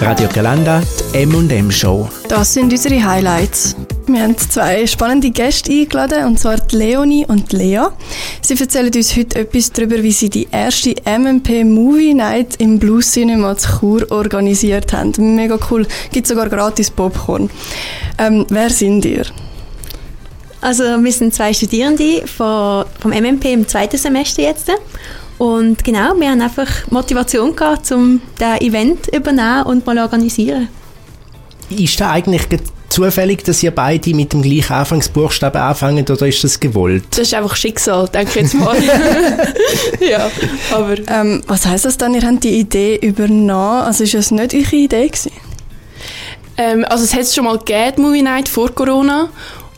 [0.00, 0.80] Radio Galanda,
[1.12, 2.08] die M&M Show.
[2.26, 3.76] Das sind unsere Highlights.
[4.06, 7.82] Wir haben zwei spannende Gäste eingeladen, und zwar die Leonie und die Lea.
[8.40, 13.12] Sie erzählen uns heute etwas darüber, wie sie die erste MMP Movie Night im Blues
[13.12, 15.36] Cinema zu Chur organisiert haben.
[15.36, 15.86] Mega cool.
[16.10, 17.50] Gibt sogar gratis Popcorn.
[18.16, 19.26] Ähm, wer sind ihr?
[20.62, 24.70] Also wir sind zwei Studierende vom, vom MMP im zweiten Semester jetzt.
[25.40, 30.68] Und genau, wir haben einfach Motivation gehabt, um das Event zu übernehmen und mal organisieren.
[31.70, 32.42] Ist das eigentlich
[32.90, 37.04] zufällig, dass ihr beide mit dem gleichen Anfangsbuchstaben anfangen oder ist das gewollt?
[37.12, 38.76] Das ist einfach Schicksal, denke ich jetzt mal.
[40.10, 40.30] ja,
[40.72, 40.96] aber...
[41.06, 43.84] Ähm, was heisst das dann, ihr habt die Idee übernommen?
[43.84, 45.32] Also ist das nicht eure Idee gewesen?
[46.58, 49.30] Ähm, also es hat es schon mal gegeben, Movie Night, vor Corona.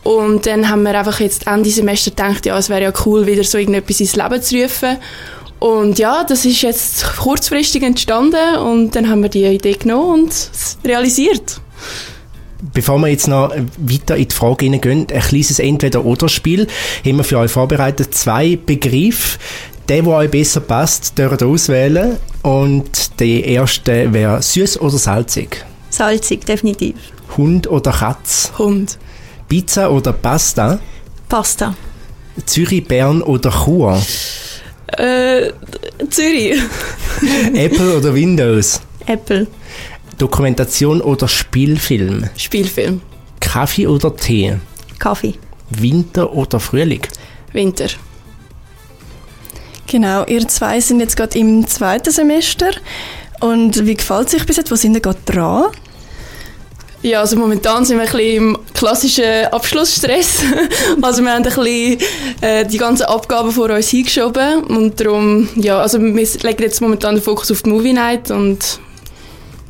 [0.03, 3.45] Und dann haben wir einfach jetzt Ende Semester gedacht, ja, es wäre ja cool, wieder
[3.45, 4.97] so irgendetwas ins Leben zu rufen.
[5.63, 10.33] Und ja, das ist jetzt kurzfristig entstanden und dann haben wir die Idee genommen und
[10.33, 11.61] es realisiert.
[12.75, 16.67] Bevor wir jetzt noch weiter in die Frage hineingehen, ein kleines Entweder-Oder-Spiel
[17.07, 18.13] haben wir für euch vorbereitet.
[18.13, 19.39] Zwei Begriffe.
[19.89, 22.17] Der, der euch besser passt, dürft ihr auswählen.
[22.43, 25.65] Und der erste wäre süß oder salzig?
[25.91, 26.97] Salzig, definitiv.
[27.37, 28.51] Hund oder Katz?
[28.59, 28.99] Hund.
[29.49, 30.81] Pizza oder Pasta?
[31.29, 31.77] Pasta.
[32.47, 34.03] Zürich, Bern oder Chur?
[34.99, 35.53] Äh,
[36.11, 36.61] Zürich.
[37.55, 38.81] Apple oder Windows?
[39.07, 39.47] Apple.
[40.19, 42.29] Dokumentation oder Spielfilm?
[42.37, 43.01] Spielfilm.
[43.41, 44.59] Kaffee oder Tee?
[44.99, 45.35] Kaffee.
[45.71, 47.03] Winter oder Frühling?
[47.53, 47.89] Winter.
[49.87, 52.71] Genau, ihr zwei sind jetzt gerade im zweiten Semester.
[53.41, 54.71] Und wie gefällt es euch bis jetzt?
[54.71, 55.65] Wo sind ihr gerade dran?
[57.03, 60.45] Ja, also momentan sind wir ein bisschen im klassischen Abschlussstress.
[61.03, 61.99] also wir haben ein bisschen
[62.41, 67.17] äh, die ganzen Abgaben vor uns hingeschoben und darum, ja, also wir legen jetzt momentan
[67.17, 68.79] den Fokus auf die Movie Night und...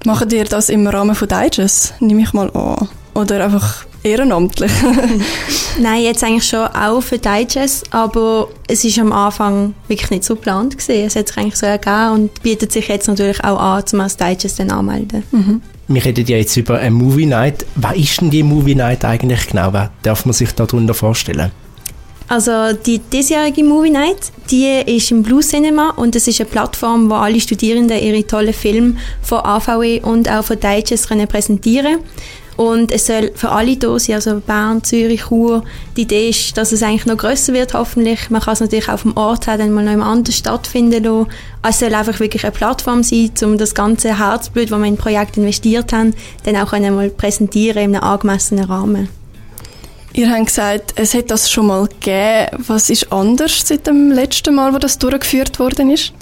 [0.04, 2.88] Machen ihr das im Rahmen von Digest, nehme ich mal an?
[3.14, 4.72] Oder einfach ehrenamtlich?
[5.78, 10.34] Nein, jetzt eigentlich schon auch für Digest, aber es ist am Anfang wirklich nicht so
[10.34, 11.06] geplant gewesen.
[11.06, 14.16] Es hat sich eigentlich so ergeben und bietet sich jetzt natürlich auch an, zum als
[14.16, 15.22] Digest dann anmelden.
[15.30, 15.62] Mhm.
[15.88, 17.66] Wir reden ja jetzt über eine Movie Night.
[17.74, 19.72] Was ist denn die Movie Night eigentlich genau?
[19.72, 21.50] Was darf man sich darunter vorstellen?
[22.28, 27.10] Also die diesjährige Movie Night, die ist im Blue Cinema und es ist eine Plattform,
[27.10, 32.04] wo alle Studierenden ihre tollen Filme von AVE und auch von Digest präsentieren können.
[32.56, 35.64] Und es soll für alle da sein, also Bern, Zürich, Chur.
[35.96, 38.30] Die Idee ist, dass es eigentlich noch grösser wird, hoffentlich.
[38.30, 41.30] Man kann es natürlich auch vom Ort her dann mal noch in anders stattfinden lassen.
[41.62, 44.96] Es soll einfach wirklich eine Plattform sein, um das ganze Herzblut, das wir in ein
[44.96, 46.14] Projekt investiert haben,
[46.44, 49.08] dann auch einmal präsentieren in einem angemessenen Rahmen.
[50.14, 52.64] Ihr habt gesagt, es hat das schon mal gegeben.
[52.66, 56.12] Was ist anders seit dem letzten Mal, wo das durchgeführt worden ist?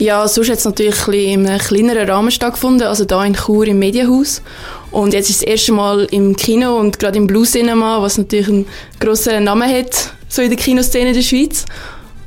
[0.00, 3.66] Ja, sonst hat es natürlich ein in einem kleineren Rahmen stattgefunden, also da in Chur
[3.66, 4.40] im Medienhaus.
[4.90, 8.48] Und jetzt ist das erste Mal im Kino und gerade im Blue Cinema, was natürlich
[8.48, 8.66] einen
[8.98, 11.64] grossen Namen hat, so in der Kinoszene in der Schweiz.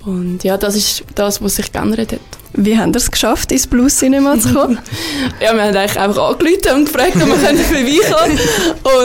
[0.05, 2.19] Und ja, das ist das, was sich geändert hat.
[2.55, 4.77] Wie haben Sie es geschafft, ins Blue Cinema zu kommen?
[5.41, 8.39] ja, wir haben eigentlich einfach angerufen und gefragt, ob wir vorbeikommen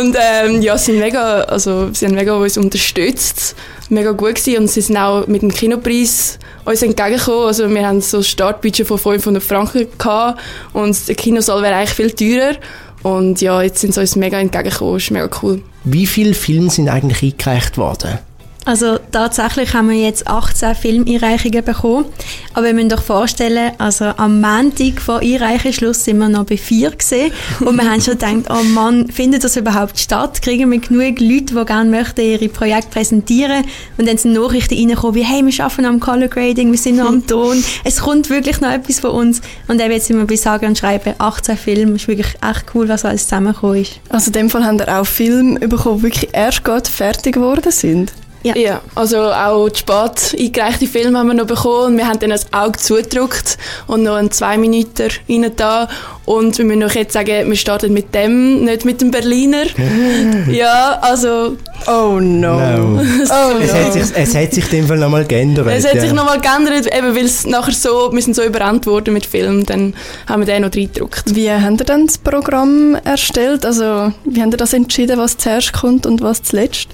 [0.02, 3.56] Und ähm, ja, sie, sind mega, also, sie haben mega uns unterstützt,
[3.88, 7.46] mega gut gewesen und sie sind auch mit dem Kinopreis uns entgegengekommen.
[7.46, 10.40] Also wir haben so ein Startbudget von 500 Franken gehabt
[10.74, 12.56] und der Kinosaal wäre eigentlich viel teurer.
[13.02, 15.62] Und ja, jetzt sind sie uns mega entgegengekommen, ist mega cool.
[15.84, 18.18] Wie viele Filme sind eigentlich eingereicht worden?
[18.68, 22.04] Also tatsächlich haben wir jetzt 18 Filmeinreichungen bekommen.
[22.52, 26.90] Aber wir müssen doch vorstellen, also am Montag vor Einreichungsschluss sind wir noch bei vier
[26.90, 30.42] gesehen und wir haben schon gedacht, oh Mann, findet das überhaupt statt?
[30.42, 33.64] Kriegen wir genug Leute, die gerne möchten ihre Projekte präsentieren?
[33.96, 37.08] Und dann sind Nachrichten reingekommen, wie hey, wir arbeiten am Color Grading, wir sind noch
[37.08, 39.40] am Ton, es kommt wirklich noch etwas von uns.
[39.68, 42.66] Und eben jetzt sind wir bei Sagen und Schreiben 18 Filme, das ist wirklich echt
[42.74, 43.98] cool, was alles zusammengekommen ist.
[44.10, 47.72] Also in dem Fall haben wir auch Filme bekommen, die wirklich erst gerade fertig geworden
[47.72, 48.12] sind?
[48.42, 48.56] Ja.
[48.56, 51.96] ja, also auch die spät eingereichte Filme haben wir noch bekommen.
[51.96, 55.88] Wir haben dann ein Auge zugedrückt und noch einen zwei Minuten rein da.
[56.24, 59.64] Und wir müssen noch jetzt sagen, wir starten mit dem, nicht mit dem Berliner.
[60.50, 61.56] ja, also...
[61.86, 62.58] Oh no.
[62.60, 63.00] no.
[63.00, 63.00] Oh
[63.62, 63.78] es, no.
[63.78, 65.66] Hat sich, es hat sich in dem Fall nochmal geändert.
[65.68, 66.02] Es hat ja.
[66.02, 69.64] sich nochmal geändert, eben weil es nachher so, wir sind so überrannt worden mit Filmen,
[69.66, 69.94] dann
[70.28, 71.34] haben wir den noch reingedruckt.
[71.34, 73.64] Wie habt ihr dann das Programm erstellt?
[73.64, 76.88] Also, wie habt ihr das entschieden, was zuerst kommt und was zuletzt?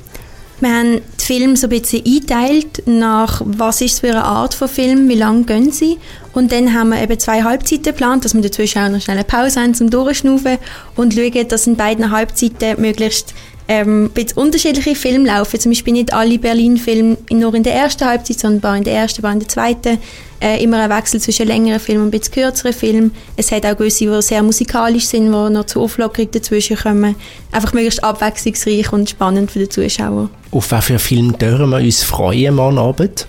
[0.61, 4.55] Wir haben die Filme so ein bisschen eingeteilt nach, was ist es für eine Art
[4.55, 5.99] von Film, wie lange gehen sie.
[6.33, 9.25] Und dann haben wir eben zwei Halbzeiten geplant, dass wir dazwischen auch noch schnell eine
[9.25, 10.59] Pause haben zum Durchschnaufen
[10.97, 13.35] und schauen, dass in beiden Halbzeiten möglichst
[13.69, 15.59] ähm, bisschen unterschiedliche Filme laufen.
[15.59, 18.95] Zum Beispiel nicht alle Berlin-Filme nur in der ersten Halbzeit, sondern ein paar in der
[18.95, 19.99] ersten, ein paar in der zweiten.
[20.41, 23.15] Äh, immer ein Wechsel zwischen längeren Filmen und ein bisschen kürzeren Filmen.
[23.37, 27.15] Es hat auch gewisse, die sehr musikalisch sind, die noch zur Auflockerung dazwischen kommen.
[27.51, 30.29] Einfach möglichst abwechslungsreich und spannend für den Zuschauer.
[30.51, 33.27] Auf was für Film dürfen wir uns freuen morgen Abend?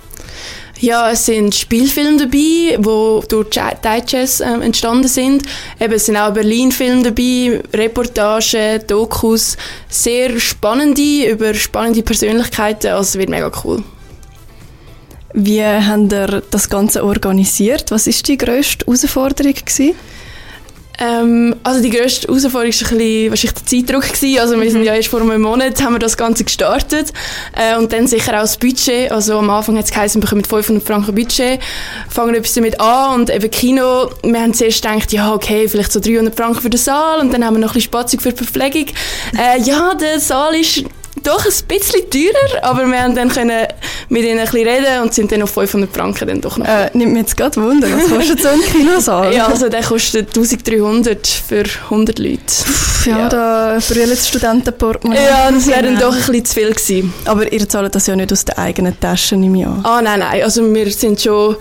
[0.85, 5.41] Ja, es sind Spielfilme dabei, die durch Digest ähm, entstanden sind.
[5.79, 9.57] Eben, es sind auch Berlin-Filme dabei, Reportagen, Dokus,
[9.89, 12.91] sehr spannende, über spannende Persönlichkeiten.
[12.91, 13.83] Also es wird mega cool.
[15.33, 17.89] Wie habt ihr das Ganze organisiert?
[17.89, 19.55] Was war die grösste Herausforderung?
[19.55, 19.95] Gewesen?
[20.99, 24.05] Ähm, also die grösste Herausforderung war ein bisschen, wahrscheinlich der Zeitdruck.
[24.05, 24.39] Gewesen.
[24.39, 27.11] Also wir sind ja erst vor einem Monat haben wir das Ganze gestartet.
[27.53, 29.11] Äh, und dann sicher auch das Budget.
[29.11, 31.59] Also am Anfang hat es geheißen, wir bekommen 500 Franken Budget,
[32.09, 35.99] fangen etwas damit an und eben Kino, wir haben zuerst gedacht, ja okay, vielleicht so
[35.99, 38.43] 300 Franken für den Saal und dann haben wir noch ein bisschen Spatzung für die
[38.43, 38.87] Verpflegung.
[39.37, 40.83] Äh, ja, der Saal ist
[41.25, 43.67] doch ein bisschen teurer, aber wir haben dann können
[44.09, 46.65] mit ihnen ein bisschen reden und sind dann auf 500 Franken dann doch noch.
[46.67, 49.33] Äh, nimmt mir jetzt gerade Wunder, was kostet so ein Kinosaal?
[49.33, 52.39] ja, also der kostet 1300 für 100 Leute.
[52.47, 55.23] Pff, ja, ja, da brüllen die Studentenportemonnaie.
[55.25, 57.13] Ja, das wäre dann doch ein bisschen zu viel gewesen.
[57.25, 59.81] Aber ihr zahlt das ja nicht aus der eigenen Tasche, ich an.
[59.83, 61.55] Ah, nein, nein, also wir sind schon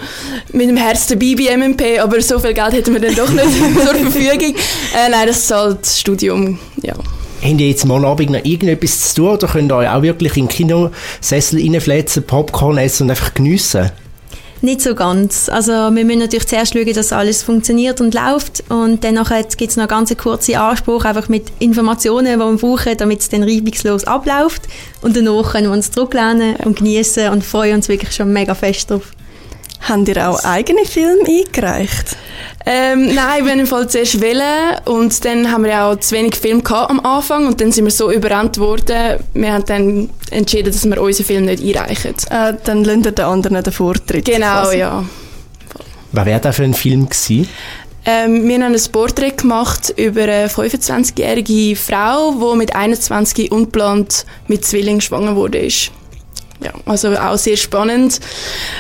[0.53, 3.47] mit dem Herz dabei bei MMP, aber so viel Geld hätten wir dann doch nicht
[3.85, 4.55] zur Verfügung.
[4.95, 6.95] Äh, nein, das zahlt das Studium, ja.
[7.43, 10.37] Habt ihr jetzt morgen Abend noch irgendetwas zu tun oder könnt ihr euch auch wirklich
[10.37, 13.91] in den Kinosessel reinflätzen, Popcorn essen und einfach geniessen?
[14.65, 15.51] Nicht so ganz.
[15.51, 19.23] Also wir müssen natürlich zuerst schauen, dass alles funktioniert und läuft und dann
[19.59, 23.29] gibt es noch ganz einen kurzen Anspruch, einfach mit Informationen, die wir brauchen, damit es
[23.29, 24.63] dann reibungslos abläuft
[25.03, 28.91] und danach können wir uns zurücklehnen und genießen und freuen uns wirklich schon mega fest
[28.91, 29.13] drauf.
[29.89, 32.17] Habt ihr auch eigene Filme eingereicht?
[32.67, 36.15] Ähm, nein, wir haben im Fall zuerst wählen und dann haben wir ja auch zu
[36.15, 39.19] wenig Film gehabt am Anfang und dann sind wir so überrannt worden.
[39.35, 42.15] Wir haben dann entschieden, dass wir unseren Film nicht einreichen.
[42.31, 44.25] Äh, dann lassen den anderen den Vortritt.
[44.25, 44.79] Genau, quasi.
[44.79, 45.05] ja.
[46.13, 47.49] Was wäre das für ein Film gewesen?
[48.07, 54.65] Ähm, wir haben ein Porträt gemacht über eine 25-jährige Frau, die mit 21 unplant mit
[54.65, 55.69] Zwillingen schwanger wurde.
[56.65, 58.21] Ja, also auch sehr spannend.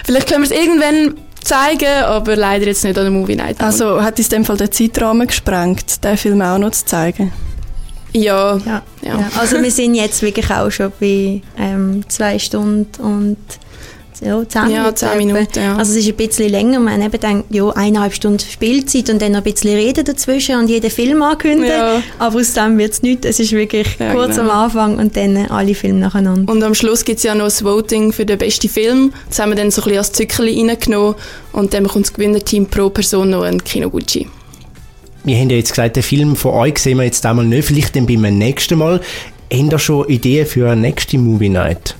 [0.04, 3.60] Vielleicht können wir es irgendwann zeigen, aber leider jetzt nicht an der Movie Night.
[3.60, 7.32] Also hat es in dem Fall den Zeitrahmen gesprengt, den Film auch noch zu zeigen?
[8.12, 8.56] Ja.
[8.58, 8.82] ja.
[9.02, 9.19] ja.
[9.19, 9.31] ja.
[9.38, 13.36] Also wir sind jetzt wirklich auch schon bei ähm, zwei Stunden und
[14.20, 14.96] ja, zehn ja, Minuten.
[14.96, 15.76] Zehn Minuten ja.
[15.76, 16.81] Also es ist ein bisschen länger.
[16.81, 20.69] Man eben denkt, ja, eineinhalb Stunden Spielzeit und dann noch ein bisschen Reden dazwischen und
[20.69, 21.76] jeden Film ankündigen.
[21.76, 22.02] Ja.
[22.19, 23.26] Aber aus dem wird es nichts.
[23.26, 24.50] Es ist wirklich ja, kurz genau.
[24.50, 26.52] am Anfang und dann alle Filme nacheinander.
[26.52, 29.12] Und am Schluss gibt es ja noch das Voting für den besten Film.
[29.28, 31.14] Das haben wir dann so ein bisschen als Zückerchen reingenommen
[31.52, 34.28] und dann bekommt das Gewinnerteam pro Person noch einen Kino-Gucci.
[35.25, 37.96] Wir haben ja jetzt gesagt, den Film von euch sehen wir jetzt einmal nicht, vielleicht
[37.96, 39.00] dann beim nächsten Mal.
[39.52, 41.96] Haben ihr schon Ideen für eine nächste Movie Night?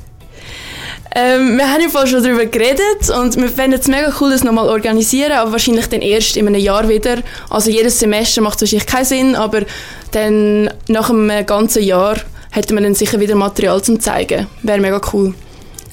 [1.16, 4.69] Ähm, wir haben ja schon darüber geredet und wir fänden es mega cool, das nochmal
[4.69, 7.19] organisieren, aber wahrscheinlich dann erst in einem Jahr wieder.
[7.50, 9.62] Also jedes Semester macht wahrscheinlich keinen Sinn, aber
[10.11, 12.16] dann nach einem ganzen Jahr
[12.50, 14.49] hätten wir dann sicher wieder Material zum zeigen.
[14.62, 15.34] Wäre mega cool.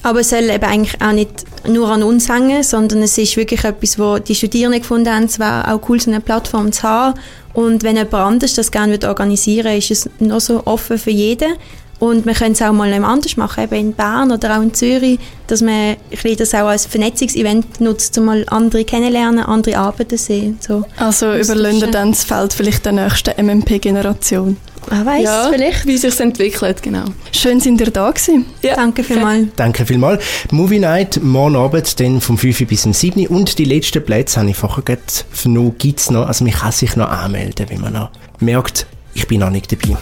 [0.02, 3.62] Aber es soll eben eigentlich auch nicht nur an uns hängen, sondern es ist wirklich
[3.62, 7.18] etwas, wo die Studierenden gefunden haben, es wäre auch cool, so eine Plattform zu haben.
[7.52, 11.54] Und wenn jemand anderes das gerne organisieren würde, ist es noch so offen für jeden.
[12.02, 15.20] Und wir können es auch mal anders machen, eben in Bern oder auch in Zürich,
[15.46, 15.94] dass man
[16.36, 20.58] das auch als Vernetzungsevent nutzt, um mal andere kennenlernen, andere Arbeiten sehen.
[20.58, 20.84] So.
[20.96, 24.56] Also überlegen dann das Feld vielleicht der nächsten MMP-Generation.
[24.88, 25.86] Wer weiß, ja, vielleicht.
[25.86, 27.04] Wie sich entwickelt, genau.
[27.30, 28.46] Schön, sind ihr da gewesen.
[28.62, 28.74] Ja.
[28.74, 29.46] Danke vielmals.
[29.54, 30.24] Danke vielmals.
[30.50, 34.50] Movie Night, morgen Abend, dann vom 5 bis zum 7 und die letzten Plätze habe
[34.50, 37.92] ich vorher gerade vernommen, gibt es noch, also man kann sich noch anmelden, wenn man
[37.92, 39.96] noch merkt, ich bin noch nicht dabei.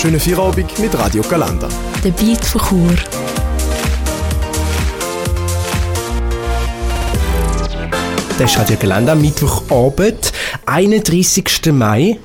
[0.00, 1.68] Schöne Feierabend mit Radio Galanda.
[2.02, 2.94] Der Beat von Chur.
[8.38, 10.32] Das ist Radio Galanda, Mittwochabend,
[10.64, 11.66] 31.
[11.72, 12.18] Mai.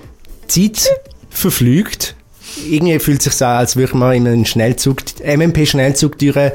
[0.47, 0.89] Zeit
[1.29, 2.15] verflügt.
[2.65, 6.53] Irgendwie fühlt es sich so an, als würde man in einen Schnellzug, MMP-Schnellzug durch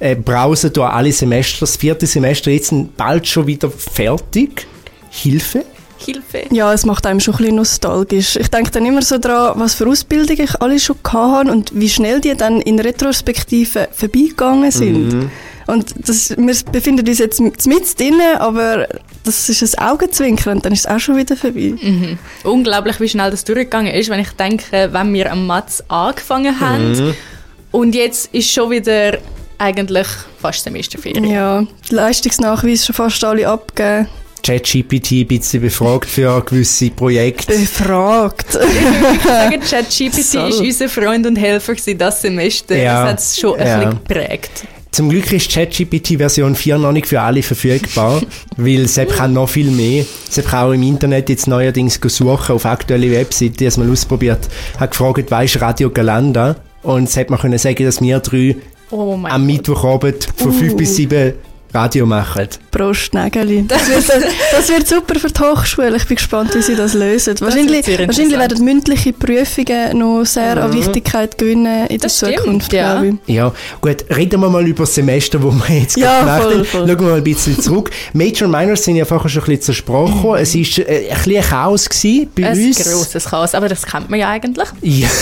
[0.00, 1.60] äh, brausen durch alle Semester.
[1.60, 4.66] Das vierte Semester jetzt bald schon wieder fertig.
[5.08, 5.64] Hilfe.
[5.98, 6.44] Hilfe.
[6.50, 8.36] Ja, es macht einem schon ein bisschen nostalgisch.
[8.36, 11.88] Ich denke dann immer so daran, was für Ausbildung ich alle schon hatte und wie
[11.88, 15.12] schnell die dann in Retrospektive vorbeigegangen sind.
[15.12, 15.30] Mhm.
[15.66, 18.88] Und das, wir befinden uns jetzt mit drin, aber
[19.24, 21.74] das ist ein Augenzwinkern und dann ist es auch schon wieder vorbei.
[21.80, 22.18] Mhm.
[22.44, 26.92] Unglaublich, wie schnell das durchgegangen ist, wenn ich denke, wenn wir am Matz angefangen haben
[26.92, 27.14] mhm.
[27.70, 29.18] und jetzt ist schon wieder
[29.58, 30.06] eigentlich
[30.40, 31.24] fast Semesterferien.
[31.24, 34.08] Ja, die Leistungsnachweis schon fast alle abgegeben.
[34.42, 37.52] ChatGPT ein bisschen befragt für gewisse Projekte.
[37.58, 38.52] Befragt.
[39.24, 42.76] sagen, ChatGPT ist unser Freund und Helfer das Semester.
[42.76, 43.02] Ja.
[43.02, 43.76] Das hat es schon ein Ja.
[43.78, 44.64] bisschen geprägt.
[44.90, 48.22] Zum Glück ist ChatGPT Version 4 noch nicht für alle verfügbar,
[48.56, 50.04] weil Sepp kann noch viel mehr.
[50.30, 54.48] Sepp kann auch im Internet jetzt neuerdings suchen auf aktuelle Webseiten, die es mal ausprobiert.
[54.78, 56.56] Hat gefragt, weisst Radio Galanda?
[56.82, 58.56] Und Sepp man können sagen, dass wir drei
[58.90, 59.40] Oh am Gott.
[59.42, 61.34] Mittwochabend von 5 bis 7
[61.74, 62.48] Radio machen.
[62.70, 63.64] Prost, Nägeli.
[63.68, 64.04] Das wird,
[64.52, 65.96] das wird super für die Hochschule.
[65.96, 67.34] Ich bin gespannt, wie sie das lösen.
[67.40, 72.38] Wahrscheinlich, sehr wahrscheinlich werden mündliche Prüfungen noch sehr an Wichtigkeit gewinnen in Das der stimmt,
[72.44, 73.00] Zukunft, ja.
[73.00, 73.34] glaube ich.
[73.34, 76.64] Ja, gut, reden wir mal über das Semester, wo wir jetzt Ja, voll, gemacht haben.
[76.64, 76.88] voll.
[76.88, 77.90] Schauen wir mal ein bisschen zurück.
[78.14, 80.36] Major und Minors sind ja vorher schon ein bisschen gekommen.
[80.40, 82.78] Es war äh, ein bisschen ein Chaos gewesen bei Ein uns.
[82.78, 84.68] grosses Chaos, aber das kennt man ja eigentlich.
[84.82, 85.08] Ja.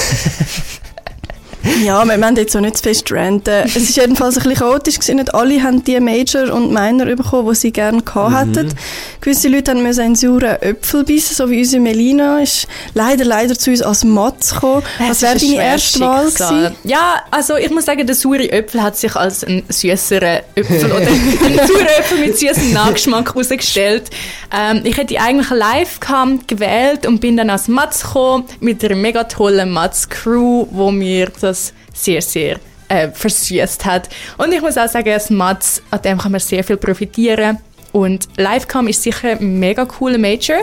[1.84, 3.64] Ja, wir, haben jetzt auch nicht zu fest ranten.
[3.64, 5.16] Es ist jedenfalls ein bisschen chaotisch gewesen.
[5.16, 8.54] Nicht alle haben die Major und Minor bekommen, die sie gerne gehabt Mhm.
[8.54, 8.74] hätten.
[9.20, 13.58] Gewisse Leute haben müssen einen sauren Äpfel beißen, so wie unsere Melina ist leider, leider
[13.58, 14.82] zu uns als Matz gekommen.
[15.08, 16.76] Was wäre deine erste Wahl gewesen?
[16.84, 20.98] Ja, also ich muss sagen, der saure Äpfel hat sich als ein süßerer Äpfel oder
[21.06, 24.10] ein saurer Äpfel mit süßem Nachgeschmack herausgestellt.
[24.56, 28.94] Ähm, ich hätte eigentlich einen Live-Cam gewählt und bin dann als Matz gekommen mit einer
[28.94, 31.55] mega tollen Matz-Crew, wo mir das
[31.92, 32.58] sehr, sehr
[32.88, 34.08] äh, versüßt hat.
[34.38, 37.58] Und ich muss auch sagen, als Matz, an dem kann man sehr viel profitieren.
[37.92, 40.58] Und Livecam ist sicher ein mega cooler Major.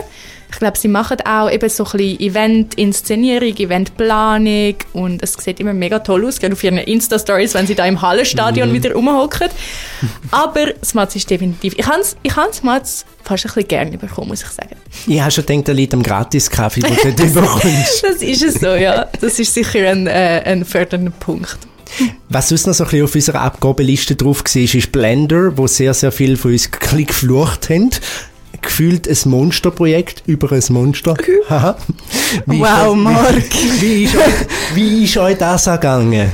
[0.54, 5.72] Ich glaube, sie machen auch eben so ein bisschen Event-Inszenierung, Eventplanung und es sieht immer
[5.72, 9.48] mega toll aus, gerade auf ihren Insta-Stories, wenn sie da im Hallenstadion wieder rumhocken.
[10.30, 11.74] Aber das Matz ist definitiv...
[11.76, 14.76] Ich habe ich has Matz fast ein bisschen gerne bekommen, muss ich sagen.
[15.08, 18.04] Ich habe schon gedacht, der liegt am Gratis-Kaffee, den du dort bekommst.
[18.04, 19.08] Das ist es so, ja.
[19.20, 21.58] Das ist sicher ein, äh, ein fördernder Punkt.
[22.28, 25.94] Was sonst noch so ein bisschen auf unserer Abgabeliste drauf war, ist Blender, wo sehr,
[25.94, 27.90] sehr viele von uns geflucht haben.
[28.64, 31.14] Gefühlt ein Monsterprojekt über ein Monster.
[32.46, 33.54] Wie Wow, euch- Marc.
[33.80, 34.34] Wie ist euch,
[34.74, 36.32] wie ist euch das ergangen?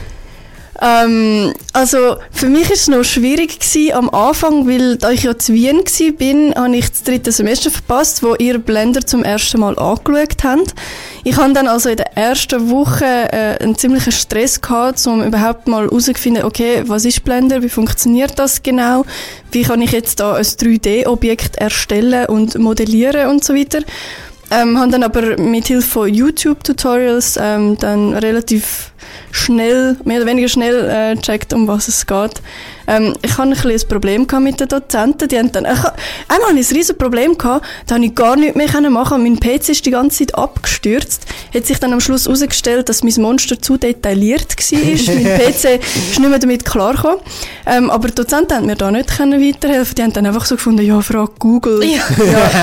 [0.83, 5.37] Ähm, also für mich ist es noch schwierig gewesen am Anfang, weil da ich ja
[5.37, 9.61] zu Wien gsi bin, habe ich das dritte Semester verpasst, wo ihr Blender zum ersten
[9.61, 10.75] Mal angeschaut habt.
[11.23, 15.69] Ich hatte dann also in der ersten Woche äh, einen ziemlichen Stress gehabt, um überhaupt
[15.69, 19.05] mal herauszufinden, okay, was ist Blender, wie funktioniert das genau,
[19.53, 23.81] wie kann ich jetzt da ein 3D-Objekt erstellen und modellieren und so weiter.
[24.51, 28.91] Ähm, haben dann aber mit Hilfe von YouTube-Tutorials ähm, dann relativ
[29.31, 32.43] schnell, mehr oder weniger schnell äh, gecheckt, um was es geht.
[32.91, 35.29] Ähm, ich hatte ein bisschen ein Problem mit den Dozenten.
[35.29, 38.35] Die haben dann, ich, einmal hatte ich ein riesen Problem gehabt, da konnte ich gar
[38.35, 39.23] nichts mehr können machen.
[39.23, 41.25] Mein PC ist die ganze Zeit abgestürzt.
[41.55, 44.79] Hat sich dann am Schluss herausgestellt, dass mein Monster zu detailliert war.
[44.79, 47.21] mein PC ist nicht mehr damit klargekommen.
[47.65, 49.95] Ähm, aber die Dozenten haben mir da nicht können weiterhelfen.
[49.95, 51.85] Die haben dann einfach so gefunden, ja, frag Google.
[51.85, 52.03] Ja,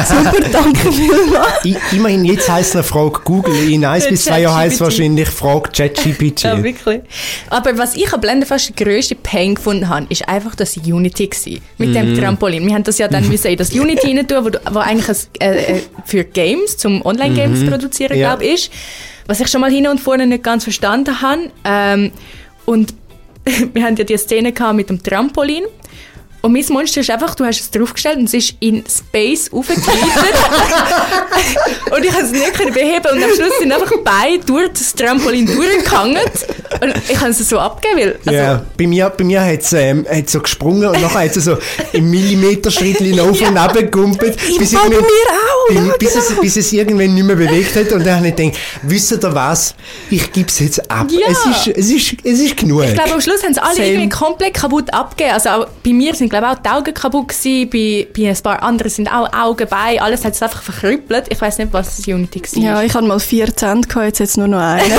[0.05, 1.63] super, danke vielmals.
[1.63, 3.71] I, immerhin, jetzt heisst es eine Frage Google.
[3.71, 6.43] In eins Äh, bis zwei Jahren heisst es wahrscheinlich Frage ChatGPT.
[6.43, 7.01] Ja, wirklich.
[7.49, 11.27] Aber was ich an Blender fast der grösste Pain gefunden habe, ist einfach das Unity
[11.27, 11.61] gewesen.
[11.77, 12.65] Mit dem Trampolin.
[12.65, 15.09] Wir haben das ja dann müssen in das Unity rein tun, wo, wo eigentlich
[15.39, 18.29] ein, äh, äh, für Games, zum Online-Games produzieren, Ja.
[18.29, 18.71] glaube ich, ist.
[19.27, 21.51] Was ich schon mal hin und vorne nicht ganz verstanden habe.
[21.65, 22.11] Ähm,
[22.65, 22.93] und
[23.73, 25.63] wir haben ja die Szene gehabt mit dem Trampolin.
[26.41, 29.97] Und mein Monster ist einfach, du hast es draufgestellt und es ist in Space aufgegleitet.
[31.91, 34.93] und ich konnte es nicht können beheben und am Schluss sind einfach beide durch das
[34.93, 36.21] Trampolin durchgehangen.
[36.81, 39.73] Und ich kann es so abgeben, weil, also, ja, bei mir, bei mir hat es
[39.73, 41.57] ähm, hat's so gesprungen und nachher hat es so
[41.93, 44.37] im Millimeter-Schrittchen auf und ab gegumpelt.
[44.37, 47.91] Bis, bei mir auch, Bis, ja, bis, es, bis es irgendwann nicht mehr bewegt hat
[47.91, 49.75] und dann habe ich gedacht, wisst ihr was,
[50.09, 51.07] ich gebe es jetzt ab.
[51.09, 51.27] Ja.
[51.29, 52.83] Es, ist, es, ist, es ist genug.
[52.83, 55.33] Ich glaube, am Schluss haben sie alle irgendwie komplett kaputt abgegeben.
[55.33, 57.69] Also auch bei mir sind, glaube ich, auch die Augen kaputt gewesen.
[57.69, 60.01] Bei, bei ein paar anderen sind auch Augen bei.
[60.01, 61.25] Alles hat es einfach verkrüppelt.
[61.29, 62.63] Ich weiß nicht, was das Unity war.
[62.63, 64.83] Ja, ich hatte mal vier Zähne, gehabt, jetzt hat es nur noch einen.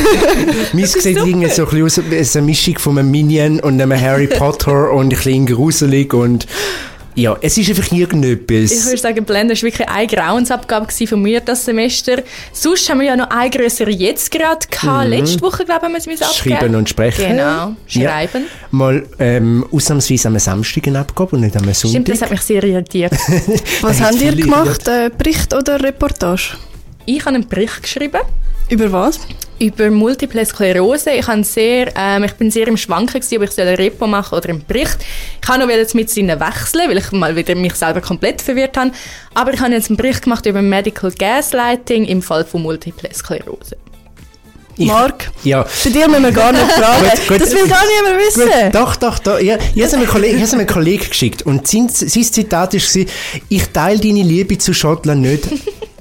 [0.72, 4.00] Meins sieht irgendwie so ein bisschen aus wie eine Mischung von einem Minion und einem
[4.00, 6.46] Harry Potter und ein bisschen gruselig und
[7.14, 8.72] ja, es ist einfach irgendetwas.
[8.72, 12.22] Ich würde sagen, Blender war wirklich eine Grauensabgabe von mir das Semester.
[12.52, 15.08] Sonst haben wir ja noch eine größere jetzt gerade gehabt.
[15.08, 16.54] Letzte Woche, glaube ich, haben wir es abgeben.
[16.54, 16.58] Mhm.
[16.58, 17.28] Schreiben und sprechen.
[17.28, 18.42] Genau, schreiben.
[18.44, 18.68] Ja.
[18.70, 21.88] Mal ähm, ausnahmsweise am Samstag eine Abgabe und nicht am Sonntag.
[21.88, 23.12] Stimmt, das hat mich sehr irritiert.
[23.80, 24.86] Was habt hat's ihr gemacht?
[24.88, 26.56] Äh, Bericht oder Reportage?
[27.06, 28.20] ich habe einen Bericht geschrieben
[28.68, 29.20] Über was?
[29.60, 31.10] Über Multiple Sklerose.
[31.12, 34.36] Ich, habe sehr, ähm, ich bin sehr im Schwanken, gewesen, ob ich ein Repo machen
[34.36, 34.98] oder einen Bericht.
[35.34, 38.76] Ich kann noch jetzt mit ihnen wechseln, weil ich mal wieder mich selber komplett verwirrt
[38.76, 38.90] habe.
[39.34, 43.76] Aber ich habe jetzt einen Bericht gemacht über Medical Gaslighting im Fall von Multiple Sklerose.
[44.76, 45.66] Ich- Marc, Ja.
[45.84, 47.04] bei dir müssen wir gar nicht fragen.
[47.04, 47.40] Gut, gut.
[47.42, 48.42] das will gar niemand wissen.
[48.44, 49.38] Gut, doch, doch, doch.
[49.38, 53.04] Ja, ich habe es einem Kollegen, einem Kollegen geschickt und sein, sein Zitat war,
[53.50, 55.42] ich teile deine Liebe zu Schottland nicht.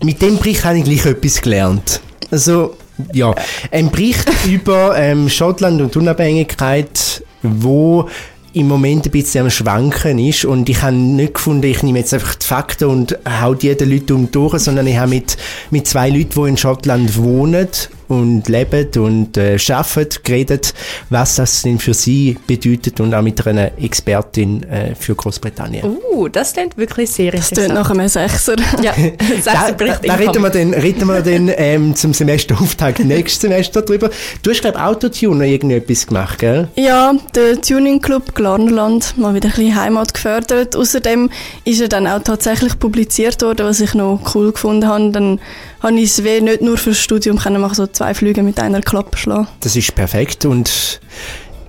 [0.01, 1.99] Mit dem Bericht habe ich gleich etwas gelernt.
[2.31, 2.77] Also,
[3.13, 3.33] ja,
[3.71, 8.09] ein Bericht über ähm, Schottland und Unabhängigkeit, wo
[8.53, 10.45] im Moment ein bisschen am Schwanken ist.
[10.45, 13.91] Und ich habe nicht gefunden, ich nehme jetzt einfach die Fakten und hau die den
[13.91, 15.37] Leuten um die Ohren, sondern ich habe mit,
[15.69, 17.67] mit zwei Leuten, die in Schottland wohnen
[18.09, 20.73] und leben und äh, arbeiten, geredet,
[21.09, 25.97] was das denn für sie bedeutet und auch mit einer Expertin äh, für Großbritannien.
[26.11, 27.75] Uh, das klingt wirklich sehr Das interessant.
[27.75, 28.55] nach einem Sechser.
[28.81, 32.99] Ja, Da, sechster da, Bericht da reden wir dann, reden wir dann ähm, zum Semesterauftakt
[32.99, 34.09] nächstes Semester drüber.
[34.41, 36.67] Du hast, glaube ich, Autotune irgendetwas gemacht, gell?
[36.75, 40.75] Ja, der Tuning Club Glarnerland, mal wieder ein bisschen Heimat gefördert.
[40.75, 41.29] Außerdem
[41.65, 45.11] ist er dann auch tatsächlich publiziert worden, was ich noch cool gefunden habe.
[45.11, 45.39] Dann
[45.81, 49.17] habe ich es nicht nur fürs Studium können machen, so zwei Flüge mit einer Klappe
[49.17, 49.47] schlagen.
[49.61, 50.99] Das ist perfekt und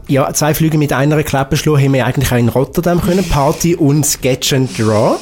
[0.08, 3.24] ja, zwei Flüge mit einer Klappe schlagen haben wir eigentlich auch in Rotterdam können.
[3.24, 5.16] Party und Sketch and Draw.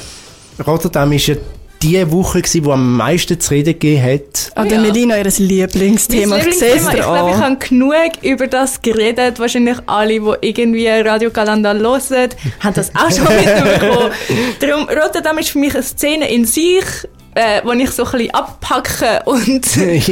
[0.67, 1.35] Rotterdam ist ja
[1.83, 4.53] die Woche gewesen, wo am meisten zu reden gegeben hat.
[4.55, 4.83] Ah, Oh der ja.
[4.83, 6.37] Melina, ihr Lieblingsthema.
[6.37, 6.91] Mein Lieblingsthema.
[6.91, 7.43] Ich glaube, ich an.
[7.45, 7.93] habe genug
[8.23, 9.39] über das geredet.
[9.39, 12.31] Wahrscheinlich alle, die irgendwie Radiokalender hören,
[12.61, 14.11] haben das auch schon mitbekommen.
[14.61, 16.85] Darum, Rotterdam ist für mich eine Szene in sich,
[17.39, 19.49] äh, wo ich so ein bisschen abpacke und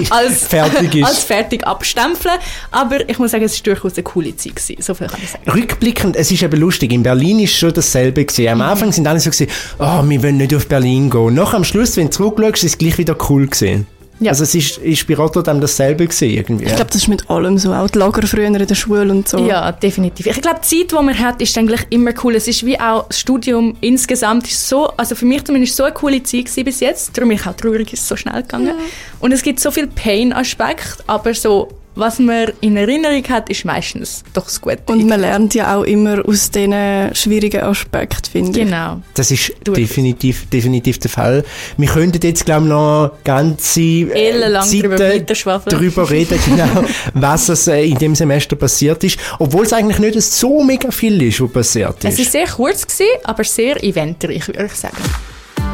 [0.11, 2.39] als Fertig als fertig abstempeln.
[2.71, 4.57] Aber ich muss sagen, es war durchaus eine coole Zeit.
[4.57, 4.81] Gewesen.
[4.81, 5.51] So viel kann ich sagen.
[5.51, 8.49] Rückblickend, es ist eben lustig, in Berlin ist schon dasselbe gewesen.
[8.49, 11.35] Am Anfang sind alle so gewesen, oh, wir wollen nicht auf Berlin gehen.
[11.35, 13.87] Noch am Schluss, wenn du zurückschaust, ist es gleich wieder cool gewesen.
[14.19, 14.31] Ja.
[14.31, 16.65] Also es ist, ist bei Rotterdam dasselbe gewesen irgendwie.
[16.65, 17.75] Ich glaube, das ist mit allem so.
[17.75, 19.39] Auch die Lager früher in der Schule und so.
[19.39, 20.27] Ja, definitiv.
[20.27, 22.35] Ich glaube, die Zeit, die man hat, ist eigentlich immer cool.
[22.35, 25.93] Es ist wie auch das Studium insgesamt ist so, also für mich zumindest so eine
[25.93, 27.17] coole Zeit gewesen bis jetzt.
[27.17, 28.75] Darum bin ich auch traurig, ist es so schnell gegangen.
[29.21, 34.23] Und es gibt so viel Pain-Aspekt, aber so, was man in Erinnerung hat, ist meistens
[34.35, 34.79] doch das Gute.
[34.87, 36.75] Und man lernt ja auch immer aus diesen
[37.15, 38.67] schwierigen Aspekten, finde ich.
[38.67, 39.01] genau.
[39.15, 39.79] Das ist Durch.
[39.79, 41.45] definitiv, definitiv der Fall.
[41.77, 45.79] Wir könnten jetzt, glaube ich, noch ganze äh, drüber Zeiten weiterschwafeln.
[45.79, 46.85] drüber reden, genau,
[47.15, 49.19] was es äh, in dem Semester passiert ist.
[49.39, 52.27] Obwohl es eigentlich nicht so mega viel ist, was passiert Es ist.
[52.27, 54.97] war sehr kurz, gewesen, aber sehr eventreich, würde ich sagen.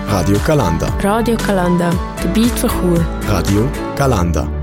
[0.09, 0.87] Radio Galanda.
[1.03, 1.91] Radio Kalanda,
[2.23, 3.05] der Beat für Chur.
[3.27, 4.62] Radio Galanda.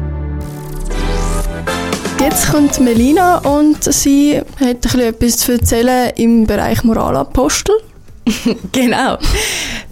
[2.19, 7.73] Jetzt kommt Melina und sie hat etwas zu erzählen im Bereich Moralapostel.
[8.72, 9.18] Genau.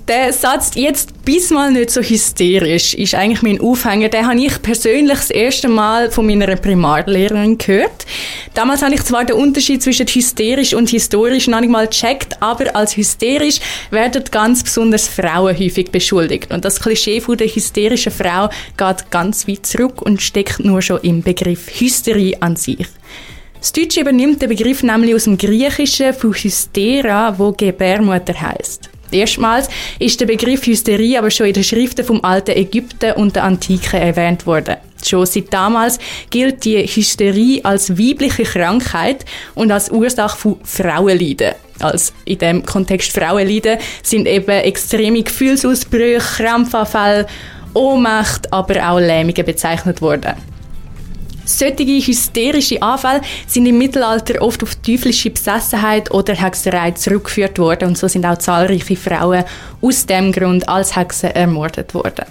[0.08, 4.08] Der Satz, jetzt bis mal nicht so hysterisch, ist eigentlich mein Aufhänger.
[4.08, 8.06] Den habe ich persönlich das erste Mal von meiner Primarlehrerin gehört.
[8.54, 12.74] Damals habe ich zwar den Unterschied zwischen hysterisch und historisch noch nicht mal gecheckt, aber
[12.74, 13.60] als hysterisch
[13.92, 16.54] werden ganz besonders Frauen häufig beschuldigt.
[16.54, 21.02] Und das Klischee von der hysterischen Frau geht ganz weit zurück und steckt nur schon
[21.02, 22.88] im Begriff Hysterie an sich.
[23.60, 28.90] Das Deutsche übernimmt den Begriff nämlich aus dem Griechischen von Hystera, wo Gebärmutter heißt.
[29.12, 33.46] Erstmals ist der Begriff Hysterie aber schon in den Schriften vom alten Ägypten und der
[33.46, 34.78] Antike erwähnt worden.
[35.04, 41.54] Schon seit damals gilt die Hysterie als weibliche Krankheit und als Ursache von Frauenleiden.
[41.80, 47.28] Als in dem Kontext Frauenleiden sind eben extreme Gefühlsausbrüche, Krampfanfälle,
[47.74, 50.34] Ohnmacht, aber auch Lähmungen bezeichnet worden.
[51.48, 57.98] Solche hysterische Anfälle sind im Mittelalter oft auf teuflische Besessenheit oder Hexerei zurückgeführt worden und
[57.98, 59.46] so sind auch zahlreiche Frauen
[59.82, 62.26] aus dem Grund als Hexen ermordet worden.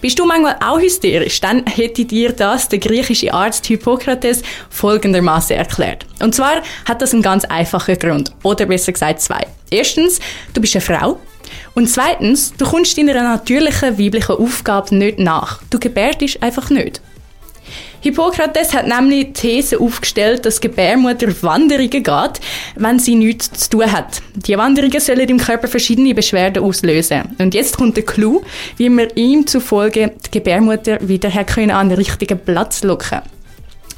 [0.00, 6.06] Bist du manchmal auch hysterisch, dann hätte dir das der griechische Arzt Hippokrates folgendermaßen erklärt.
[6.20, 9.46] Und zwar hat das einen ganz einfachen Grund, oder besser gesagt zwei.
[9.70, 10.18] Erstens,
[10.54, 11.18] du bist eine Frau.
[11.74, 15.60] Und zweitens, du kommst deiner natürlichen weiblichen Aufgabe nicht nach.
[15.68, 17.02] Du gebärdest einfach nicht.
[18.02, 22.40] Hippokrates hat nämlich die These aufgestellt, dass Gebärmutter Wanderungen geht,
[22.76, 24.22] wenn sie nichts zu tun hat.
[24.34, 27.36] Die Wanderungen sollen im Körper verschiedene Beschwerden auslösen.
[27.38, 28.42] Und jetzt kommt der Clou,
[28.78, 33.20] wie man ihm zufolge die Gebärmutter wieder können an den richtigen Platz locken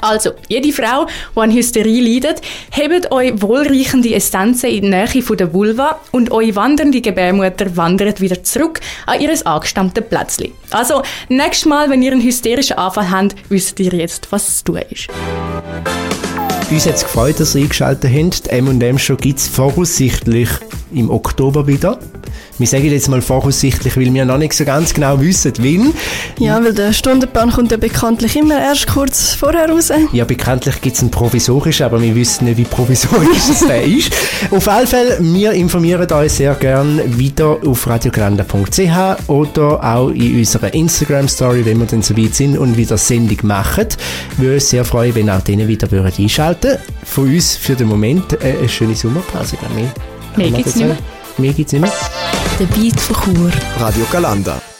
[0.02, 5.36] also, jede Frau, die an Hysterie leidet, hebt euch wohlriechende Essenzen in die Nähe von
[5.36, 10.52] der Vulva und eure wandernde Gebärmutter wandert wieder zurück an ihr angestammtes Plätzchen.
[10.70, 14.80] Also, nächstes Mal, wenn ihr einen hysterischen Anfall habt, wisst ihr jetzt, was zu tun
[14.90, 15.06] ist.
[16.68, 18.46] Uns hat es gefreut, dass ihr eingeschaltet habt.
[18.46, 20.48] Die M&M Show gibt es voraussichtlich
[20.92, 22.00] im Oktober wieder.
[22.58, 25.94] Wir sagen jetzt mal voraussichtlich, weil wir noch nicht so ganz genau wissen, wann.
[26.38, 29.90] Ja, weil der Stundenplan kommt ja bekanntlich immer erst kurz vorher raus.
[30.12, 34.12] Ja, bekanntlich gibt es einen provisorischen, aber wir wissen nicht, wie provisorisch es der ist.
[34.50, 40.72] Auf alle Fälle, wir informieren euch sehr gern wieder auf radiogranda.ch oder auch in unserer
[40.74, 43.86] Instagram-Story, wenn wir dann so weit sind und wieder Sendung machen.
[44.36, 47.88] Wir würden uns sehr freuen, wenn auch denen wieder würden einschalten Von uns für den
[47.88, 49.56] Moment äh, eine schöne Sommerpause.
[49.74, 49.90] Mehr,
[50.36, 50.98] Mehr gibt's nicht mehr.
[51.38, 51.92] Mehr gibt's nicht mehr.
[52.62, 53.50] Der Beat von Chur.
[53.80, 54.71] Radio Galanda.